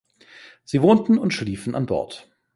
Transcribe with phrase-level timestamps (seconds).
[0.63, 2.27] Sie wohnten und schliefen an Bord.